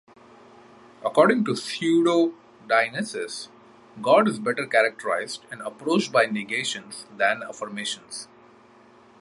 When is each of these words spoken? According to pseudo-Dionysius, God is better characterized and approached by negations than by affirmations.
According 1.05 1.45
to 1.45 1.55
pseudo-Dionysius, 1.55 3.49
God 4.01 4.27
is 4.27 4.39
better 4.39 4.65
characterized 4.65 5.45
and 5.51 5.61
approached 5.61 6.11
by 6.11 6.25
negations 6.25 7.05
than 7.17 7.41
by 7.41 7.45
affirmations. 7.49 8.27